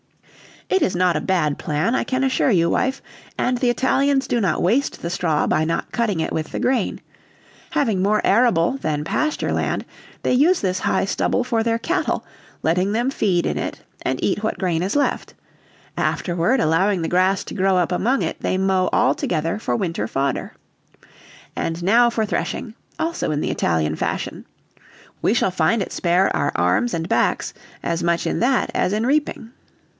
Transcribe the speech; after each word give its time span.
"It 0.67 0.81
is 0.81 0.95
not 0.95 1.15
a 1.17 1.21
bad 1.21 1.59
plan, 1.59 1.93
I 1.93 2.03
can 2.03 2.23
assure 2.23 2.49
you, 2.49 2.69
wife, 2.69 3.03
and 3.37 3.57
the 3.57 3.69
Italians 3.69 4.25
do 4.25 4.39
not 4.41 4.63
waste 4.63 5.01
the 5.01 5.09
straw 5.11 5.45
by 5.45 5.63
not 5.63 5.91
cutting 5.91 6.21
it 6.21 6.31
with 6.31 6.51
the 6.51 6.59
grain; 6.61 7.01
having 7.71 8.01
more 8.01 8.21
arable 8.25 8.77
than 8.77 9.03
pasture 9.03 9.51
land, 9.51 9.85
they 10.23 10.33
use 10.33 10.61
this 10.61 10.79
high 10.79 11.05
stubble 11.05 11.43
for 11.43 11.61
their 11.61 11.77
cattle, 11.77 12.25
letting 12.63 12.93
them 12.93 13.11
feed 13.11 13.45
in 13.45 13.59
it, 13.59 13.83
and 14.01 14.23
eat 14.23 14.41
what 14.41 14.57
grain 14.57 14.81
is 14.81 14.95
left; 14.95 15.35
afterward, 15.97 16.59
allowing 16.59 17.03
the 17.03 17.09
grass 17.09 17.43
to 17.43 17.53
grow 17.53 17.77
up 17.77 17.91
among 17.91 18.21
it, 18.23 18.39
they 18.39 18.57
mow 18.57 18.89
all 18.93 19.13
together 19.13 19.59
for 19.59 19.75
winter 19.75 20.07
fodder. 20.07 20.53
And 21.55 21.83
now 21.83 22.09
for 22.09 22.25
threshing, 22.25 22.73
also 22.97 23.29
in 23.29 23.43
Italian 23.43 23.97
fashion. 23.97 24.45
We 25.21 25.35
shall 25.35 25.51
find 25.51 25.81
it 25.83 25.91
spare 25.91 26.35
our 26.35 26.51
arms 26.55 26.95
and 26.95 27.07
backs 27.09 27.53
as 27.83 28.01
much 28.01 28.25
in 28.25 28.39
that 28.39 28.71
as 28.73 28.93
in 28.93 29.05
reaping." 29.05 29.51